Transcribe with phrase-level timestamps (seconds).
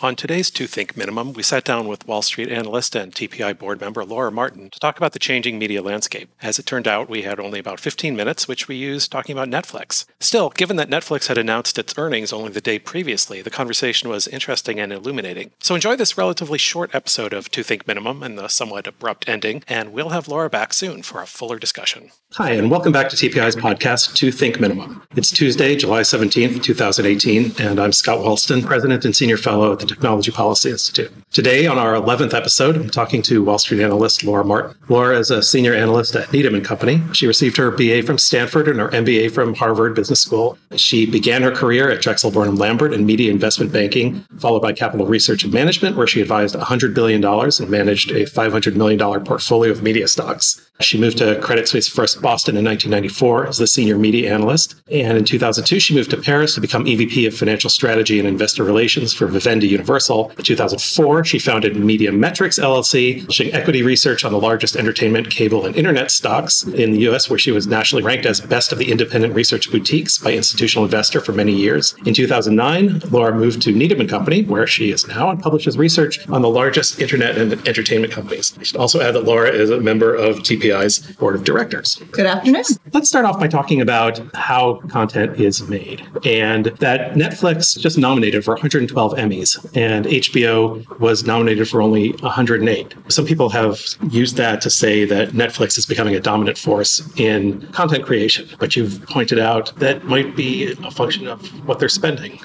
[0.00, 3.80] On today's Two Think Minimum, we sat down with Wall Street analyst and TPI board
[3.80, 6.30] member Laura Martin to talk about the changing media landscape.
[6.40, 9.48] As it turned out, we had only about 15 minutes, which we used talking about
[9.48, 10.04] Netflix.
[10.20, 14.28] Still, given that Netflix had announced its earnings only the day previously, the conversation was
[14.28, 15.50] interesting and illuminating.
[15.58, 19.64] So enjoy this relatively short episode of Two Think Minimum and the somewhat abrupt ending,
[19.66, 22.12] and we'll have Laura back soon for a fuller discussion.
[22.34, 25.02] Hi, and welcome back to TPI's podcast, Two Think Minimum.
[25.16, 29.87] It's Tuesday, July 17th, 2018, and I'm Scott Wallsten, President and Senior Fellow at the
[29.88, 31.12] Technology Policy Institute.
[31.32, 34.76] Today, on our 11th episode, I'm talking to Wall Street analyst Laura Martin.
[34.88, 37.02] Laura is a senior analyst at Needham & Company.
[37.12, 40.58] She received her BA from Stanford and her MBA from Harvard Business School.
[40.76, 45.06] She began her career at Drexel Burnham Lambert in media investment banking, followed by capital
[45.06, 49.82] research and management, where she advised $100 billion and managed a $500 million portfolio of
[49.82, 50.67] media stocks.
[50.80, 54.76] She moved to Credit Suisse First Boston in 1994 as the senior media analyst.
[54.88, 58.62] And in 2002, she moved to Paris to become EVP of Financial Strategy and Investor
[58.62, 60.30] Relations for Vivendi Universal.
[60.38, 65.66] In 2004, she founded Media Metrics LLC, pushing equity research on the largest entertainment, cable,
[65.66, 68.92] and internet stocks in the US, where she was nationally ranked as best of the
[68.92, 71.96] independent research boutiques by Institutional Investor for many years.
[72.06, 76.26] In 2009, Laura moved to Needham & Company, where she is now and publishes research
[76.28, 78.56] on the largest internet and entertainment companies.
[78.60, 81.96] I should also add that Laura is a member of TP TPI's board of directors.
[82.10, 82.62] Good afternoon.
[82.92, 86.06] Let's start off by talking about how content is made.
[86.24, 92.94] And that Netflix just nominated for 112 Emmys, and HBO was nominated for only 108.
[93.08, 93.80] Some people have
[94.10, 98.76] used that to say that Netflix is becoming a dominant force in content creation, but
[98.76, 102.40] you've pointed out that might be a function of what they're spending.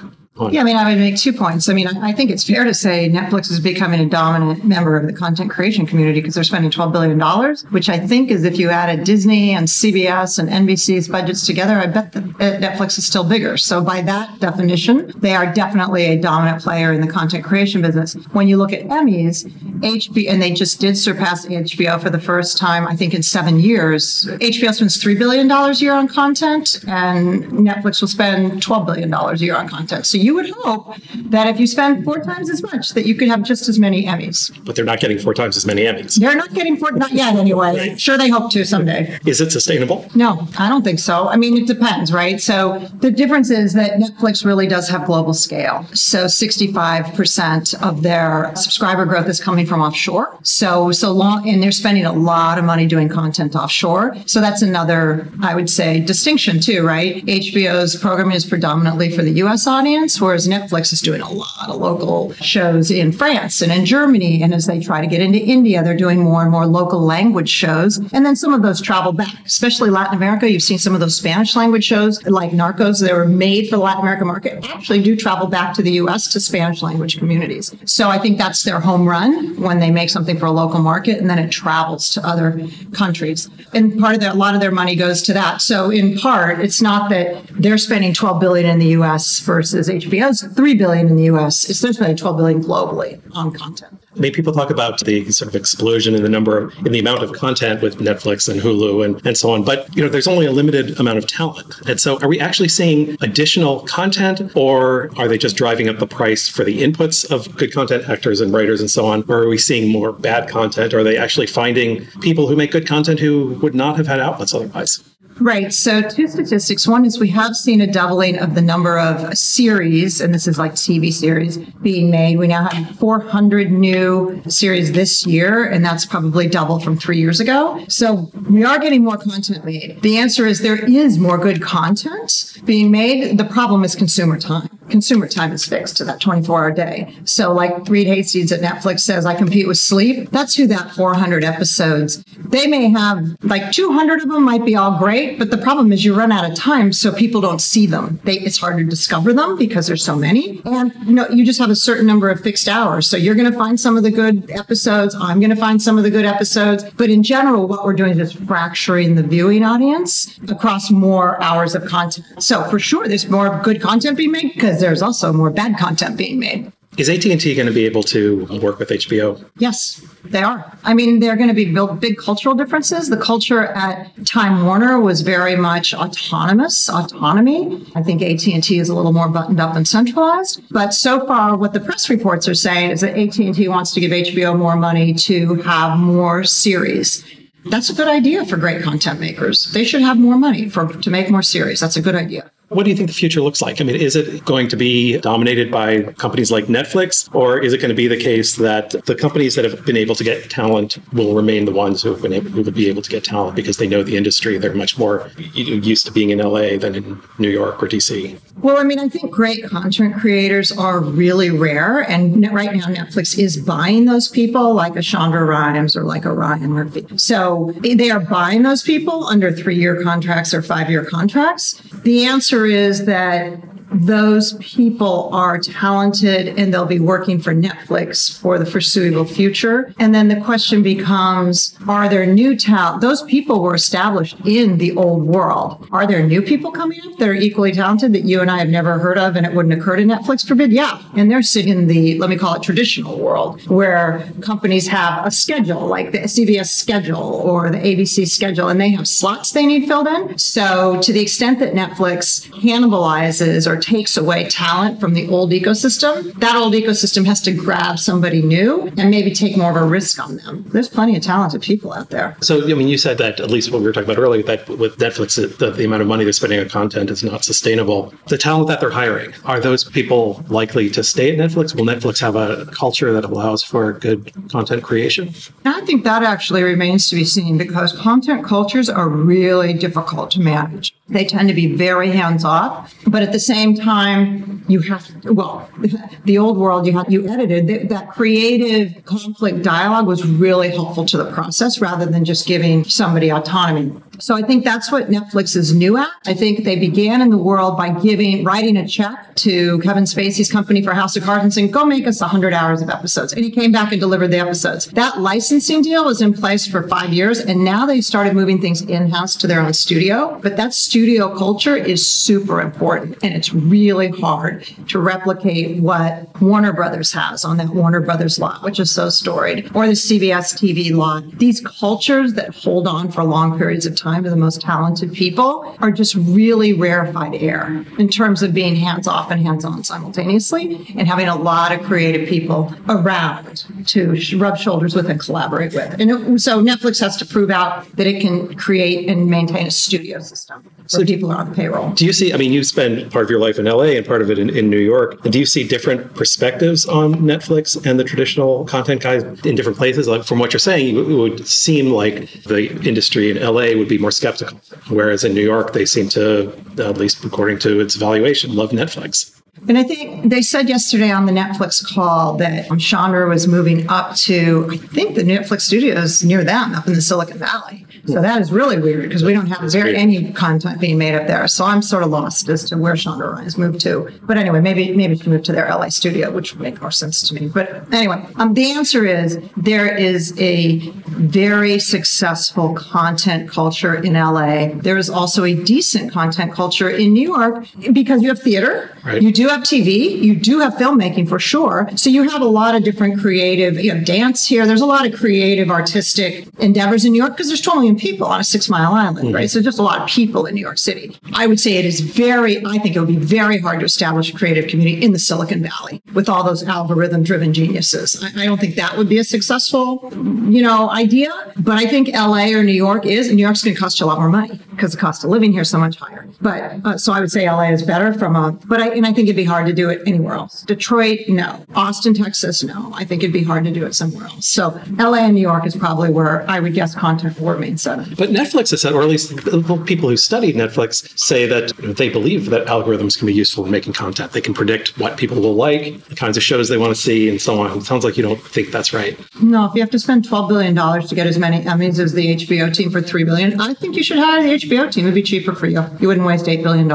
[0.50, 1.68] Yeah, I mean, I would make two points.
[1.68, 5.06] I mean, I think it's fair to say Netflix is becoming a dominant member of
[5.06, 8.68] the content creation community because they're spending $12 billion, which I think is if you
[8.68, 12.24] added Disney and CBS and NBC's budgets together, I bet that
[12.60, 13.56] Netflix is still bigger.
[13.56, 18.14] So by that definition, they are definitely a dominant player in the content creation business.
[18.32, 19.44] When you look at Emmys,
[19.82, 23.60] HBO, and they just did surpass HBO for the first time, I think in seven
[23.60, 24.26] years.
[24.40, 29.34] HBO spends $3 billion a year on content and Netflix will spend $12 billion a
[29.34, 30.06] year on content.
[30.06, 33.28] So you would hope that if you spend four times as much, that you could
[33.28, 34.50] have just as many Emmys.
[34.64, 36.14] But they're not getting four times as many Emmys.
[36.16, 37.76] They're not getting four, not yet anyway.
[37.76, 38.00] Right.
[38.00, 39.18] Sure, they hope to someday.
[39.26, 40.08] Is it sustainable?
[40.14, 41.28] No, I don't think so.
[41.28, 42.40] I mean, it depends, right?
[42.40, 45.86] So the difference is that Netflix really does have global scale.
[45.92, 50.38] So 65% of their subscriber growth is coming from offshore.
[50.42, 54.16] So, so long, and they're spending a lot of money doing content offshore.
[54.24, 57.24] So that's another, I would say, distinction too, right?
[57.26, 61.76] HBO's programming is predominantly for the US audience whereas Netflix is doing a lot of
[61.76, 64.42] local shows in France and in Germany.
[64.42, 67.48] And as they try to get into India, they're doing more and more local language
[67.48, 67.98] shows.
[68.12, 70.50] And then some of those travel back, especially Latin America.
[70.50, 73.82] You've seen some of those Spanish language shows like Narcos, they were made for the
[73.82, 77.74] Latin American market, actually do travel back to the US to Spanish language communities.
[77.84, 81.18] So I think that's their home run when they make something for a local market
[81.18, 82.60] and then it travels to other
[82.92, 83.48] countries.
[83.72, 85.62] And part of their, a lot of their money goes to that.
[85.62, 90.42] So in part, it's not that they're spending 12 billion in the US versus HBO's
[90.54, 91.68] three billion in the U.S.
[91.68, 94.04] It's they're spending 12 billion globally on content.
[94.16, 97.00] I mean, people talk about the sort of explosion in the number of, in the
[97.00, 99.64] amount of content with Netflix and Hulu and, and so on.
[99.64, 101.80] But, you know, there's only a limited amount of talent.
[101.88, 106.06] And so are we actually seeing additional content or are they just driving up the
[106.06, 109.24] price for the inputs of good content actors and writers and so on?
[109.28, 110.94] Or are we seeing more bad content?
[110.94, 114.54] Are they actually finding people who make good content who would not have had outlets
[114.54, 115.02] otherwise?
[115.40, 115.72] Right.
[115.72, 116.86] So, two statistics.
[116.86, 120.58] One is we have seen a doubling of the number of series, and this is
[120.58, 122.38] like TV series being made.
[122.38, 127.40] We now have 400 new series this year, and that's probably double from three years
[127.40, 127.84] ago.
[127.88, 130.00] So, we are getting more content made.
[130.02, 133.36] The answer is there is more good content being made.
[133.36, 134.68] The problem is consumer time.
[134.88, 137.16] Consumer time is fixed to that 24 hour day.
[137.24, 140.30] So, like Reed Hastings at Netflix says, I compete with sleep.
[140.30, 142.22] That's who that 400 episodes.
[142.38, 145.92] They may have like 200 of them might be all great great, but the problem
[145.92, 148.20] is you run out of time, so people don't see them.
[148.24, 150.60] They, it's hard to discover them because there's so many.
[150.64, 153.06] And you know, you just have a certain number of fixed hours.
[153.06, 155.14] So you're going to find some of the good episodes.
[155.14, 156.84] I'm going to find some of the good episodes.
[156.96, 161.84] But in general, what we're doing is fracturing the viewing audience across more hours of
[161.86, 162.42] content.
[162.42, 166.16] So for sure, there's more good content being made because there's also more bad content
[166.16, 166.72] being made.
[166.96, 169.44] Is AT&T going to be able to work with HBO?
[169.58, 170.78] Yes, they are.
[170.84, 173.08] I mean, they're going to be built big cultural differences.
[173.08, 177.84] The culture at Time Warner was very much autonomous, autonomy.
[177.96, 180.62] I think AT&T is a little more buttoned up and centralized.
[180.70, 184.12] But so far, what the press reports are saying is that AT&T wants to give
[184.12, 187.24] HBO more money to have more series.
[187.66, 189.72] That's a good idea for great content makers.
[189.72, 191.80] They should have more money for to make more series.
[191.80, 192.50] That's a good idea.
[192.74, 193.80] What do you think the future looks like?
[193.80, 197.78] I mean, is it going to be dominated by companies like Netflix, or is it
[197.78, 200.98] going to be the case that the companies that have been able to get talent
[201.12, 203.54] will remain the ones who have been able, who will be able to get talent
[203.54, 204.58] because they know the industry?
[204.58, 208.38] They're much more used to being in LA than in New York or DC.
[208.58, 213.38] Well, I mean, I think great content creators are really rare, and right now Netflix
[213.38, 217.06] is buying those people, like a Shonda Rhimes or like a Ryan Murphy.
[217.16, 221.80] So they are buying those people under three-year contracts or five-year contracts.
[222.04, 223.58] The answer is that
[223.94, 229.92] those people are talented and they'll be working for Netflix for the foreseeable future.
[229.98, 233.00] And then the question becomes are there new talent?
[233.00, 235.86] Those people were established in the old world.
[235.92, 238.68] Are there new people coming up that are equally talented that you and I have
[238.68, 240.72] never heard of and it wouldn't occur to Netflix forbid?
[240.72, 241.00] Yeah.
[241.16, 245.30] And they're sitting in the, let me call it traditional world where companies have a
[245.30, 249.86] schedule like the CBS schedule or the ABC schedule and they have slots they need
[249.86, 250.38] filled in.
[250.38, 256.32] So to the extent that Netflix cannibalizes or takes away talent from the old ecosystem,
[256.40, 260.18] that old ecosystem has to grab somebody new and maybe take more of a risk
[260.18, 260.64] on them.
[260.72, 262.36] There's plenty of talented people out there.
[262.40, 264.68] So, I mean, you said that at least what we were talking about earlier, that
[264.68, 268.14] with Netflix, the, the amount of money they're spending on content is not sustainable.
[268.28, 271.74] The talent that they're hiring, are those people likely to stay at Netflix?
[271.74, 275.34] Will Netflix have a culture that allows for good content creation?
[275.64, 280.40] I think that actually remains to be seen because content cultures are really difficult to
[280.40, 280.94] manage.
[281.08, 285.34] They tend to be very hands off, but at the same time, you have to,
[285.34, 285.68] well,
[286.24, 291.18] the old world you had you edited that creative conflict dialogue was really helpful to
[291.18, 293.92] the process rather than just giving somebody autonomy.
[294.18, 296.08] So I think that's what Netflix is new at.
[296.26, 300.50] I think they began in the world by giving, writing a check to Kevin Spacey's
[300.50, 303.32] company for House of Cards and saying, go make us 100 hours of episodes.
[303.32, 304.86] And he came back and delivered the episodes.
[304.86, 307.40] That licensing deal was in place for five years.
[307.40, 310.38] And now they started moving things in house to their own studio.
[310.42, 313.18] But that studio culture is super important.
[313.22, 318.62] And it's really hard to replicate what Warner Brothers has on that Warner Brothers lot,
[318.62, 321.24] which is so storied, or the CBS TV lot.
[321.38, 325.12] These cultures that hold on for long periods of time time to the most talented
[325.14, 329.82] people are just really rarefied air in terms of being hands off and hands on
[329.82, 335.72] simultaneously and having a lot of creative people around to rub shoulders with and collaborate
[335.72, 335.98] with.
[335.98, 339.70] And it, so Netflix has to prove out that it can create and maintain a
[339.70, 341.90] studio system so people are on the payroll.
[341.92, 344.20] Do you see, I mean, you spend part of your life in LA and part
[344.20, 345.22] of it in, in New York.
[345.22, 350.06] Do you see different perspectives on Netflix and the traditional content guys in different places?
[350.08, 353.93] Like from what you're saying, it would seem like the industry in LA would be
[353.96, 354.58] be more skeptical.
[354.88, 359.30] Whereas in New York, they seem to, at least according to its valuation, love Netflix.
[359.68, 364.14] And I think they said yesterday on the Netflix call that Shonda was moving up
[364.16, 367.86] to, I think the Netflix studios near them up in the Silicon Valley.
[368.06, 371.26] So that is really weird because we don't have very, any content being made up
[371.26, 371.48] there.
[371.48, 374.10] So I'm sort of lost as to where Shonda has moved to.
[374.22, 377.26] But anyway, maybe maybe she moved to their LA studio, which would make more sense
[377.28, 377.48] to me.
[377.48, 384.68] But anyway, um, the answer is there is a very successful content culture in LA.
[384.74, 389.20] There is also a decent content culture in New York because you have theater, right.
[389.20, 391.88] you do have TV, you do have filmmaking for sure.
[391.96, 394.66] So you have a lot of different creative, you have dance here.
[394.66, 398.26] There's a lot of creative, artistic endeavors in New York because there's 12 million people
[398.26, 399.34] on a six mile island, mm-hmm.
[399.34, 399.50] right?
[399.50, 401.16] So just a lot of people in New York City.
[401.34, 404.32] I would say it is very, I think it would be very hard to establish
[404.32, 408.22] a creative community in the Silicon Valley with all those algorithm driven geniuses.
[408.22, 411.52] I, I, don't think that would be a successful, you know, idea.
[411.56, 414.06] But I think LA or New York is, and New York's going to cost you
[414.06, 416.26] a lot more money because the cost of living here is so much higher.
[416.40, 419.12] But uh, so I would say LA is better from a, but I, and I
[419.12, 420.62] think it'd be hard to do it anywhere else.
[420.62, 421.64] Detroit, no.
[421.74, 422.92] Austin, Texas, no.
[422.94, 424.46] I think it'd be hard to do it somewhere else.
[424.48, 428.30] So LA and New York is probably where I would guess content war remain but
[428.30, 432.50] Netflix has said, or at least the people who studied Netflix say that they believe
[432.50, 434.32] that algorithms can be useful in making content.
[434.32, 437.28] They can predict what people will like, the kinds of shows they want to see,
[437.28, 437.78] and so on.
[437.78, 439.18] It sounds like you don't think that's right.
[439.42, 442.36] No, if you have to spend $12 billion to get as many Emmys as the
[442.36, 445.04] HBO team for 3 billion, I think you should hire the HBO team.
[445.04, 445.84] It'd be cheaper for you.
[446.00, 446.88] You wouldn't waste $8 billion.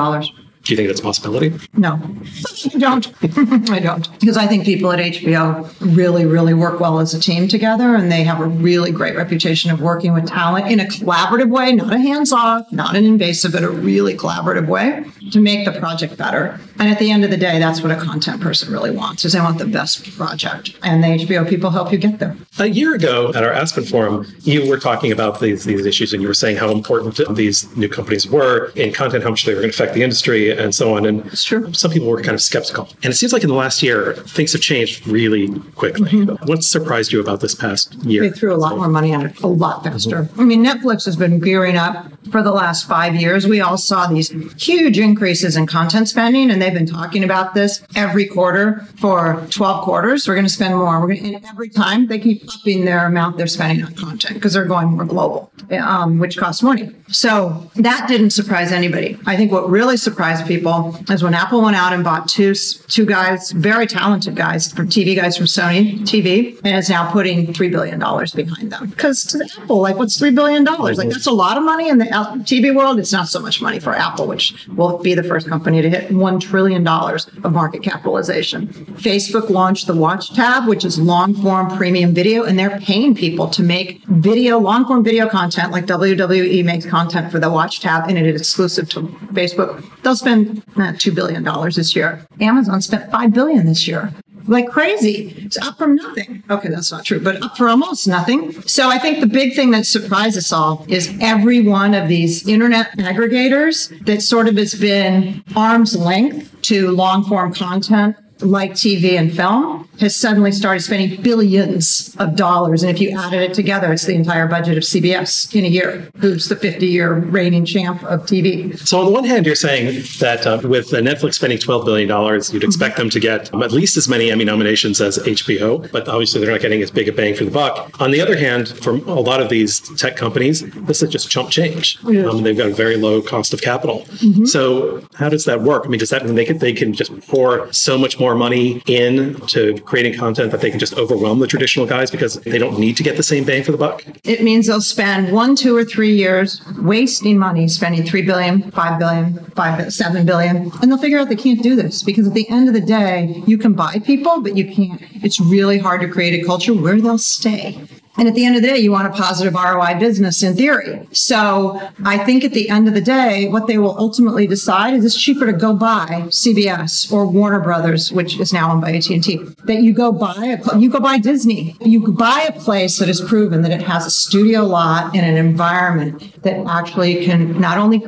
[0.63, 1.57] Do you think that's a possibility?
[1.73, 1.93] No,
[2.75, 3.13] I don't.
[3.71, 4.19] I don't.
[4.19, 8.11] Because I think people at HBO really, really work well as a team together and
[8.11, 11.93] they have a really great reputation of working with talent in a collaborative way, not
[11.93, 16.17] a hands off, not an invasive, but a really collaborative way to make the project
[16.17, 16.59] better.
[16.79, 19.33] And at the end of the day, that's what a content person really wants is
[19.33, 20.77] they want the best project.
[20.83, 22.35] And the HBO people help you get there.
[22.57, 26.21] A year ago at our Aspen Forum, you were talking about these, these issues and
[26.21, 29.61] you were saying how important these new companies were in content, how much they were
[29.61, 31.05] going to affect the industry and so on.
[31.05, 31.73] And sure.
[31.73, 32.89] some people were kind of skeptical.
[33.03, 36.09] And it seems like in the last year, things have changed really quickly.
[36.09, 36.47] Mm-hmm.
[36.47, 38.21] What surprised you about this past year?
[38.21, 40.23] They threw a lot more money at it, a lot faster.
[40.23, 40.41] Mm-hmm.
[40.41, 43.47] I mean, Netflix has been gearing up for the last five years.
[43.47, 44.29] We all saw these
[44.61, 49.45] huge increases increases in content spending, and they've been talking about this every quarter for
[49.49, 50.25] 12 quarters.
[50.25, 51.01] We're going to spend more.
[51.01, 54.53] We're to, and every time they keep upping their amount they're spending on content because
[54.53, 56.95] they're going more global, um, which costs money.
[57.09, 59.19] So that didn't surprise anybody.
[59.25, 63.05] I think what really surprised people is when Apple went out and bought two two
[63.05, 67.69] guys, very talented guys from TV guys from Sony TV, and is now putting three
[67.69, 68.89] billion dollars behind them.
[68.89, 70.97] Because to Apple, like what's three billion dollars?
[70.97, 72.99] Like that's a lot of money in the TV world.
[72.99, 76.11] It's not so much money for Apple, which will be the first company to hit
[76.11, 78.67] one trillion dollars of market capitalization.
[78.67, 83.47] Facebook launched the Watch tab, which is long form premium video, and they're paying people
[83.49, 88.09] to make video, long form video content like WWE makes content for the Watch tab,
[88.09, 89.01] and it is exclusive to
[89.33, 89.83] Facebook.
[90.03, 92.25] They'll spend eh, two billion dollars this year.
[92.39, 94.13] Amazon spent 5 billion this year
[94.49, 95.33] like crazy.
[95.37, 96.43] It's up from nothing.
[96.49, 98.61] Okay, that's not true, but up for almost nothing.
[98.63, 102.47] So I think the big thing that surprised us all is every one of these
[102.47, 109.17] internet aggregators that sort of has been arm's length to long form content like TV
[109.19, 112.83] and film, has suddenly started spending billions of dollars.
[112.83, 116.09] And if you added it together, it's the entire budget of CBS in a year,
[116.17, 118.77] who's the 50 year reigning champ of TV.
[118.79, 122.09] So, on the one hand, you're saying that uh, with Netflix spending $12 billion,
[122.53, 123.01] you'd expect mm-hmm.
[123.03, 126.51] them to get um, at least as many Emmy nominations as HBO, but obviously they're
[126.51, 127.99] not getting as big a bang for the buck.
[128.01, 131.49] On the other hand, for a lot of these tech companies, this is just chump
[131.49, 131.97] change.
[132.05, 134.01] Um, they've got a very low cost of capital.
[134.01, 134.45] Mm-hmm.
[134.45, 135.83] So, how does that work?
[135.85, 138.81] I mean, does that mean they can, they can just pour so much more money
[138.87, 142.79] in to creating content that they can just overwhelm the traditional guys because they don't
[142.79, 144.05] need to get the same bang for the buck?
[144.23, 148.99] It means they'll spend one, two, or three years wasting money, spending three billion, five
[148.99, 152.47] billion, five, seven billion, and they'll figure out they can't do this because at the
[152.49, 155.01] end of the day, you can buy people, but you can't.
[155.23, 157.81] It's really hard to create a culture where they'll stay.
[158.19, 161.07] And at the end of the day, you want a positive ROI business in theory.
[161.13, 165.05] So I think at the end of the day, what they will ultimately decide is
[165.05, 169.37] it's cheaper to go buy CBS or Warner Brothers, which is now owned by AT&T,
[169.63, 171.77] that you go buy a, you go buy Disney.
[171.79, 175.37] You buy a place that has proven that it has a studio lot and an
[175.37, 178.03] environment that actually can not only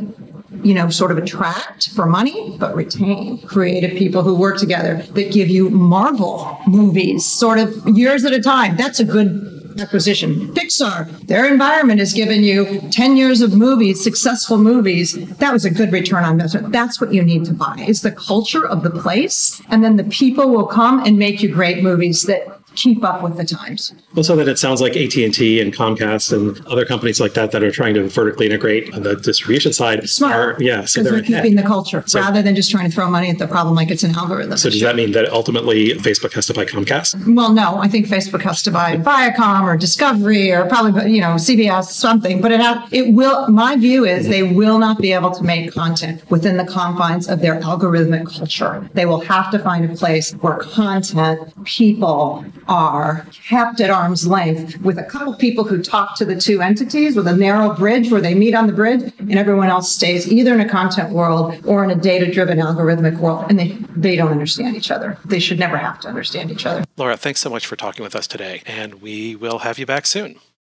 [0.64, 5.32] you know, sort of attract for money, but retain creative people who work together that
[5.32, 8.76] give you Marvel movies sort of years at a time.
[8.76, 10.54] That's a good acquisition.
[10.54, 15.14] Pixar, their environment has given you 10 years of movies, successful movies.
[15.38, 16.72] That was a good return on investment.
[16.72, 19.62] That's what you need to buy is the culture of the place.
[19.70, 23.38] And then the people will come and make you great movies that keep up with
[23.38, 23.94] the times.
[24.16, 27.34] Well, so that it sounds like AT and T and Comcast and other companies like
[27.34, 30.36] that that are trying to vertically integrate on the distribution side Smart.
[30.36, 33.30] are yeah, so they're, keeping the culture so, rather than just trying to throw money
[33.30, 34.58] at the problem like it's an algorithm.
[34.58, 37.36] So does that mean that ultimately Facebook has to buy Comcast?
[37.36, 41.36] Well, no, I think Facebook has to buy Viacom or Discovery or probably you know
[41.36, 42.42] CBS something.
[42.42, 43.50] But it ha- it will.
[43.50, 47.42] My view is they will not be able to make content within the confines of
[47.42, 48.90] their algorithmic culture.
[48.94, 54.80] They will have to find a place where content, people, are kept at arm's length
[54.82, 58.22] with a couple people who talk to the two entities with a narrow bridge where
[58.22, 61.84] they meet on the bridge and everyone else stays either in a content world or
[61.84, 65.18] in a data driven algorithmic world and they, they don't understand each other.
[65.26, 66.84] They should never have to understand each other.
[66.98, 70.06] Laura, thanks so much for talking with us today and we will have you back
[70.06, 70.40] soon.